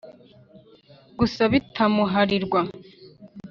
gusa 1.19 1.41
bitamuharirwa; 1.51 2.61